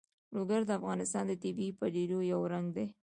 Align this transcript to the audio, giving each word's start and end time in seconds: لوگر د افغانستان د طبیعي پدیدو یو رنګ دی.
لوگر 0.35 0.61
د 0.65 0.71
افغانستان 0.79 1.23
د 1.27 1.33
طبیعي 1.43 1.71
پدیدو 1.79 2.19
یو 2.31 2.41
رنګ 2.53 2.67
دی. 2.75 2.87